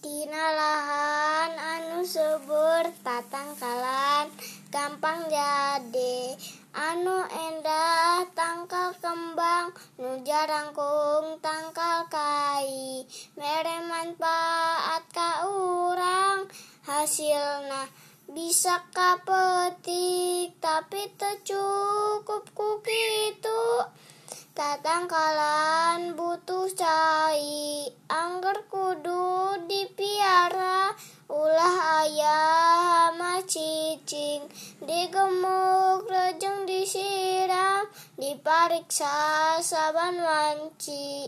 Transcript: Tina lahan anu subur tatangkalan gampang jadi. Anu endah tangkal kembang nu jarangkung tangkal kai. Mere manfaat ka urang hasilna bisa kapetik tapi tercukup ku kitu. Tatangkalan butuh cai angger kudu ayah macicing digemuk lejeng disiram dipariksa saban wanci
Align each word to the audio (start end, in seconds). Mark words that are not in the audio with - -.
Tina 0.00 0.56
lahan 0.56 1.60
anu 1.60 2.00
subur 2.08 2.88
tatangkalan 3.04 4.32
gampang 4.72 5.28
jadi. 5.28 6.40
Anu 6.72 7.20
endah 7.28 8.24
tangkal 8.32 8.96
kembang 8.96 9.76
nu 10.00 10.24
jarangkung 10.24 11.36
tangkal 11.44 12.08
kai. 12.08 13.04
Mere 13.36 13.84
manfaat 13.84 15.04
ka 15.12 15.44
urang 15.44 16.48
hasilna 16.88 17.84
bisa 18.24 18.80
kapetik 18.96 20.56
tapi 20.64 21.12
tercukup 21.20 22.48
ku 22.56 22.80
kitu. 22.80 23.84
Tatangkalan 24.56 26.16
butuh 26.16 26.72
cai 26.72 27.84
angger 28.08 28.64
kudu 28.72 29.29
ayah 33.50 33.98
macicing 33.98 34.46
digemuk 34.86 36.06
lejeng 36.06 36.70
disiram 36.70 37.90
dipariksa 38.14 39.58
saban 39.58 40.22
wanci 40.22 41.10